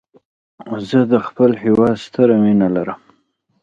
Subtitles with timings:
[0.87, 2.99] زه د خپل هېواد سره مینه لرم.